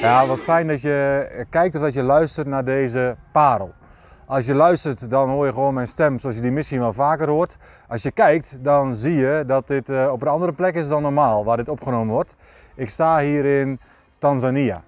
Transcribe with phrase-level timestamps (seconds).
[0.00, 3.72] Ja, wat fijn dat je kijkt of dat je luistert naar deze parel.
[4.26, 7.28] Als je luistert, dan hoor je gewoon mijn stem zoals je die misschien wel vaker
[7.28, 7.56] hoort.
[7.88, 11.02] Als je kijkt, dan zie je dat dit uh, op een andere plek is dan
[11.02, 12.36] normaal, waar dit opgenomen wordt.
[12.74, 13.80] Ik sta hier in
[14.18, 14.82] Tanzania.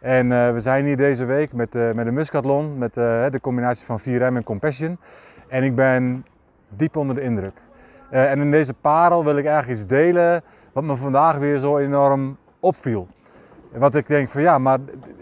[0.00, 3.86] En uh, we zijn hier deze week met, uh, met de Muscatlon, met de combinatie
[3.86, 4.98] van 4M en Compassion.
[5.48, 6.26] En ik ben
[6.68, 7.56] diep onder de indruk.
[8.10, 10.42] en in deze parel wil ik eigenlijk iets delen
[10.72, 13.08] wat me vandaag weer zo enorm opviel.
[13.78, 14.78] Wat ik denk van ja, maar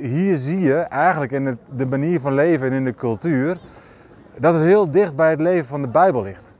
[0.00, 3.58] hier zie je eigenlijk in het, de manier van leven en in de cultuur
[4.38, 6.56] dat het heel dicht bij het leven van de Bijbel ligt.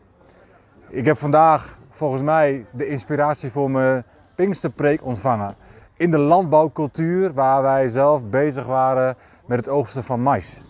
[0.88, 4.04] Ik heb vandaag volgens mij de inspiratie voor mijn
[4.34, 5.54] Pinksterpreek ontvangen.
[5.96, 10.62] In de landbouwcultuur waar wij zelf bezig waren met het oogsten van mais.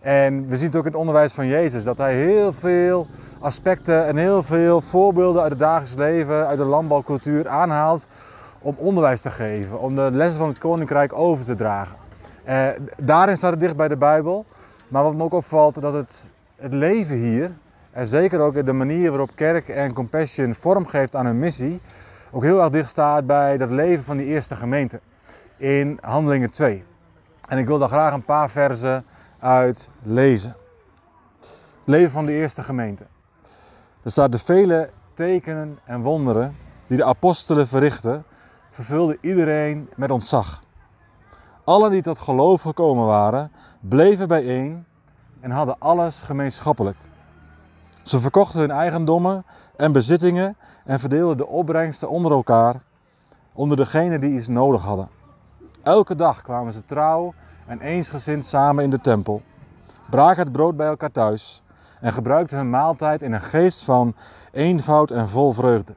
[0.00, 3.06] En we zien het ook in het onderwijs van Jezus dat hij heel veel
[3.40, 8.06] aspecten en heel veel voorbeelden uit het dagelijks leven, uit de landbouwcultuur aanhaalt
[8.62, 11.96] om onderwijs te geven, om de lessen van het koninkrijk over te dragen.
[12.44, 12.66] Eh,
[12.96, 14.44] daarin staat het dicht bij de Bijbel.
[14.88, 17.50] Maar wat me ook opvalt, dat het, het leven hier,
[17.90, 21.80] en zeker ook de manier waarop kerk en compassion vormgeeft aan hun missie,
[22.30, 25.00] ook heel erg dicht staat bij dat leven van die eerste gemeente
[25.56, 26.84] in Handelingen 2.
[27.48, 29.04] En ik wil daar graag een paar versen
[29.38, 30.54] uit lezen.
[31.40, 31.50] Het
[31.84, 33.04] leven van de eerste gemeente.
[34.02, 38.24] Er staat de vele tekenen en wonderen die de apostelen verrichten,
[38.72, 40.62] vervulde iedereen met ontzag.
[41.64, 44.84] Allen die tot geloof gekomen waren, bleven bijeen
[45.40, 46.96] en hadden alles gemeenschappelijk.
[48.02, 49.44] Ze verkochten hun eigendommen
[49.76, 52.82] en bezittingen en verdeelden de opbrengsten onder elkaar,
[53.52, 55.08] onder degenen die iets nodig hadden.
[55.82, 57.34] Elke dag kwamen ze trouw
[57.66, 59.42] en eensgezind samen in de tempel,
[60.10, 61.62] braken het brood bij elkaar thuis
[62.00, 64.14] en gebruikten hun maaltijd in een geest van
[64.52, 65.94] eenvoud en vol vreugde.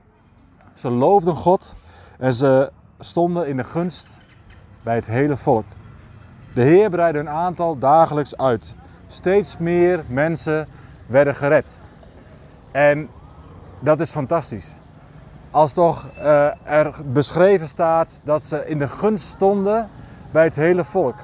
[0.73, 1.75] Ze loofden God
[2.17, 4.21] en ze stonden in de gunst
[4.83, 5.65] bij het hele volk.
[6.53, 8.75] De Heer breidde hun aantal dagelijks uit.
[9.07, 10.67] Steeds meer mensen
[11.07, 11.77] werden gered.
[12.71, 13.09] En
[13.79, 14.79] dat is fantastisch.
[15.51, 19.89] Als toch uh, er beschreven staat dat ze in de gunst stonden
[20.31, 21.15] bij het hele volk.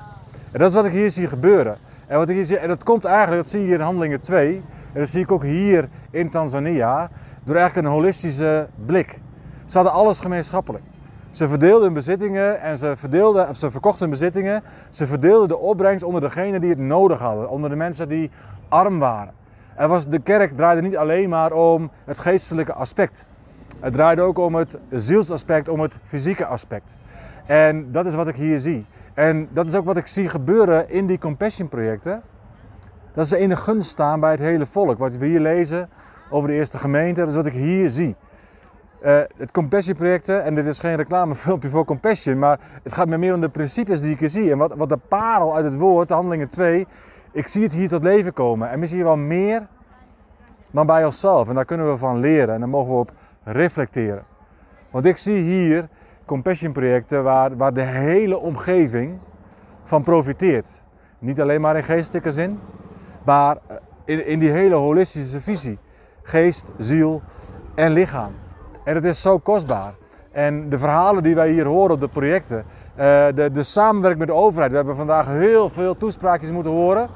[0.52, 1.78] En dat is wat ik hier zie gebeuren.
[2.08, 4.22] En, wat ik hier zie, en dat komt eigenlijk, dat zie je hier in Handelingen
[4.22, 4.56] 2.
[4.94, 7.10] En dat zie ik ook hier in Tanzania.
[7.44, 9.20] Door eigenlijk een holistische blik.
[9.72, 10.84] Ze hadden alles gemeenschappelijk.
[11.30, 14.64] Ze verdeelden hun bezittingen en ze, verdeelden, ze verkochten hun bezittingen.
[14.90, 18.32] Ze verdeelden de opbrengst onder degenen die het nodig hadden, onder de mensen die
[18.70, 19.34] arm waren.
[19.76, 23.28] Er was, de kerk draaide niet alleen maar om het geestelijke aspect.
[23.80, 26.98] Het draaide ook om het zielsaspect, om het fysieke aspect.
[27.46, 28.86] En dat is wat ik hier zie.
[29.14, 32.22] En dat is ook wat ik zie gebeuren in die compassion projecten.
[33.14, 34.98] Dat ze in de gunst staan bij het hele volk.
[34.98, 35.90] Wat we hier lezen
[36.30, 38.16] over de eerste gemeente, dat is wat ik hier zie.
[39.06, 43.18] Uh, het Compassion projecten, en dit is geen reclamefilmpje voor Compassion, maar het gaat me
[43.18, 44.52] meer om de principes die ik hier zie.
[44.52, 46.88] En wat, wat de parel uit het woord, de handelingen 2,
[47.32, 48.70] ik zie het hier tot leven komen.
[48.70, 49.68] En misschien wel meer
[50.72, 51.50] dan bij onszelf.
[51.50, 53.12] En daar kunnen we van leren en daar mogen we op
[53.44, 54.24] reflecteren.
[54.92, 55.88] Want ik zie hier
[56.26, 59.20] Compassion projecten waar, waar de hele omgeving
[59.84, 60.82] van profiteert.
[61.20, 62.60] Niet alleen maar in geestelijke zin,
[63.26, 63.58] maar
[64.06, 65.80] in, in die hele holistische visie.
[66.24, 67.22] Geest, ziel
[67.76, 68.34] en lichaam.
[68.84, 69.94] En het is zo kostbaar.
[70.32, 72.66] En de verhalen die wij hier horen op de projecten, uh,
[73.36, 74.72] de, de samenwerking met de overheid.
[74.72, 77.10] We hebben vandaag heel veel toespraakjes moeten horen.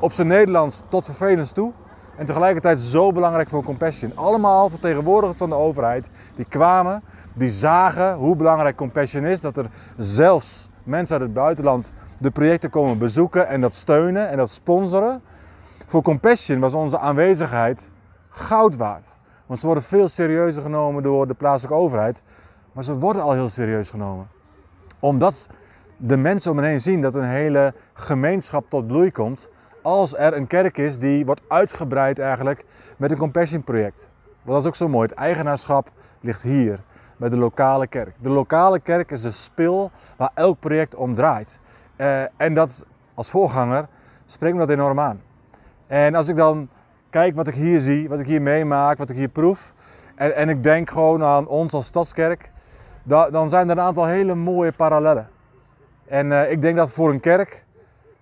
[0.00, 1.72] Op zijn Nederlands tot vervelens toe.
[2.16, 4.12] En tegelijkertijd zo belangrijk voor Compassion.
[4.14, 6.10] Allemaal vertegenwoordigers van de overheid.
[6.36, 7.02] Die kwamen,
[7.32, 9.40] die zagen hoe belangrijk Compassion is.
[9.40, 14.36] Dat er zelfs mensen uit het buitenland de projecten komen bezoeken en dat steunen en
[14.36, 15.22] dat sponsoren.
[15.86, 17.90] Voor Compassion was onze aanwezigheid
[18.28, 19.16] goud waard.
[19.48, 22.22] Want ze worden veel serieuzer genomen door de plaatselijke overheid.
[22.72, 24.28] Maar ze worden al heel serieus genomen.
[25.00, 25.48] Omdat
[25.96, 29.48] de mensen om hen heen zien dat een hele gemeenschap tot bloei komt.
[29.82, 32.64] Als er een kerk is die wordt uitgebreid eigenlijk
[32.96, 34.08] met een compassion project.
[34.42, 35.08] Want dat is ook zo mooi.
[35.08, 36.80] Het eigenaarschap ligt hier
[37.16, 38.14] bij de lokale kerk.
[38.18, 41.60] De lokale kerk is de spil waar elk project om draait.
[41.96, 43.88] Uh, en dat als voorganger
[44.26, 45.20] spreekt me dat enorm aan.
[45.86, 46.68] En als ik dan
[47.10, 49.74] kijk wat ik hier zie, wat ik hier meemaak, wat ik hier proef.
[50.14, 52.52] En, en ik denk gewoon aan ons als stadskerk.
[53.04, 55.28] dan zijn er een aantal hele mooie parallellen.
[56.06, 57.64] En uh, ik denk dat voor een kerk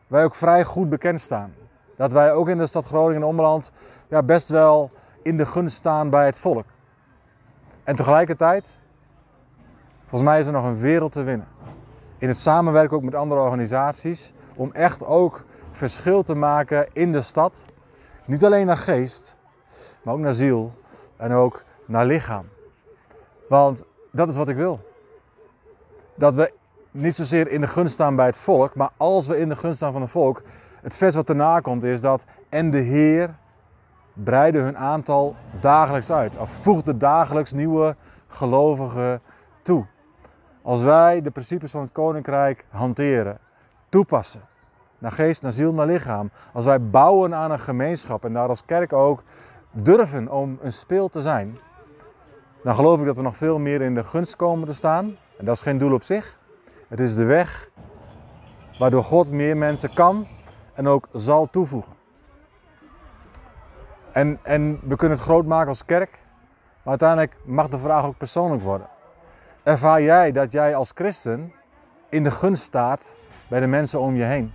[0.06, 1.54] wij ook vrij goed bekend staan.
[1.96, 3.72] Dat wij ook in de stad Groningen en Ommeland
[4.08, 4.90] ja, best wel
[5.22, 6.64] in de gunst staan bij het volk.
[7.84, 8.78] En tegelijkertijd,
[10.00, 11.46] volgens mij is er nog een wereld te winnen.
[12.18, 14.32] In het samenwerken ook met andere organisaties.
[14.54, 17.66] Om echt ook verschil te maken in de stad
[18.26, 19.38] niet alleen naar geest,
[20.02, 20.72] maar ook naar ziel
[21.16, 22.48] en ook naar lichaam.
[23.48, 24.80] Want dat is wat ik wil.
[26.14, 26.52] Dat we
[26.90, 29.76] niet zozeer in de gunst staan bij het volk, maar als we in de gunst
[29.76, 30.42] staan van het volk,
[30.82, 33.34] het vers wat erna komt is dat en de Heer
[34.12, 37.96] breidde hun aantal dagelijks uit, of voegde dagelijks nieuwe
[38.28, 39.20] gelovigen
[39.62, 39.86] toe.
[40.62, 43.38] Als wij de principes van het koninkrijk hanteren,
[43.88, 44.40] toepassen,
[44.98, 48.64] naar geest, naar ziel, naar lichaam, als wij bouwen aan een gemeenschap en daar als
[48.64, 49.22] kerk ook
[49.70, 51.58] durven om een speel te zijn,
[52.62, 55.16] dan geloof ik dat we nog veel meer in de gunst komen te staan.
[55.38, 56.38] En dat is geen doel op zich.
[56.88, 57.70] Het is de weg
[58.78, 60.26] waardoor God meer mensen kan
[60.74, 61.92] en ook zal toevoegen.
[64.12, 66.10] En, en we kunnen het groot maken als kerk,
[66.82, 68.88] maar uiteindelijk mag de vraag ook persoonlijk worden.
[69.62, 71.52] Ervaar jij dat jij als christen
[72.08, 73.16] in de gunst staat
[73.48, 74.52] bij de mensen om je heen?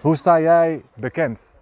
[0.00, 1.58] Hoe sta jij bekend?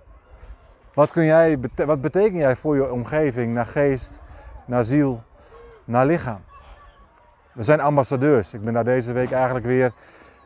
[0.95, 4.21] Wat, kun jij, wat betekent jij voor je omgeving, naar geest,
[4.67, 5.23] naar ziel,
[5.85, 6.41] naar lichaam?
[7.53, 8.55] We zijn ambassadeurs.
[8.55, 9.93] Ik ben daar deze week eigenlijk weer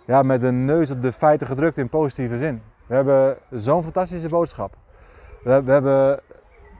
[0.06, 2.62] ja, met de neus op de feiten gedrukt in positieve zin.
[2.87, 4.75] We hebben zo'n fantastische boodschap.
[5.43, 6.20] We, we hebben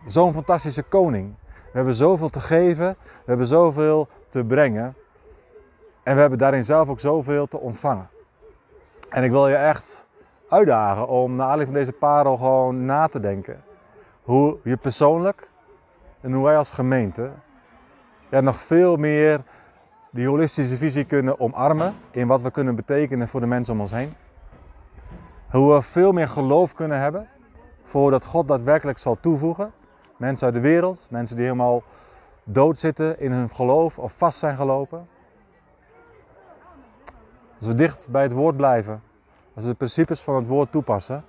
[0.07, 1.35] zo'n fantastische koning.
[1.53, 2.97] We hebben zoveel te geven.
[2.99, 4.95] We hebben zoveel te brengen.
[6.03, 8.09] En we hebben daarin zelf ook zoveel te ontvangen.
[9.09, 10.08] En ik wil je echt
[10.49, 13.63] uitdagen om naar aanleiding van deze parel gewoon na te denken.
[14.23, 15.51] Hoe je persoonlijk
[16.21, 17.31] en hoe wij als gemeente
[18.31, 19.43] ja, nog veel meer
[20.11, 23.91] die holistische visie kunnen omarmen in wat we kunnen betekenen voor de mensen om ons
[23.91, 24.15] heen.
[25.51, 27.29] Hoe we veel meer geloof kunnen hebben
[27.83, 29.73] voordat God daadwerkelijk zal toevoegen.
[30.17, 31.83] Mensen uit de wereld, mensen die helemaal
[32.45, 35.09] dood zitten in hun geloof of vast zijn gelopen.
[37.57, 39.03] Als we dicht bij het woord blijven,
[39.59, 41.25] als we de principes van het woord toepassen,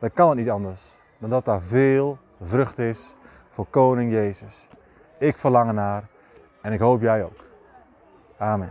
[0.00, 3.14] dan kan het niet anders dan dat daar veel vrucht is
[3.48, 4.68] voor Koning Jezus.
[5.18, 6.08] Ik verlang naar
[6.62, 7.44] en ik hoop jij ook.
[8.38, 8.66] Amen.